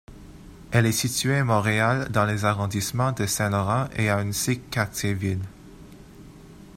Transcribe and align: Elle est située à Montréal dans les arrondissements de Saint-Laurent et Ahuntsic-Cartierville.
Elle 0.71 0.87
est 0.87 0.93
située 0.93 1.35
à 1.37 1.43
Montréal 1.43 2.09
dans 2.11 2.25
les 2.25 2.43
arrondissements 2.43 3.11
de 3.11 3.27
Saint-Laurent 3.27 3.85
et 3.95 4.09
Ahuntsic-Cartierville. 4.09 5.43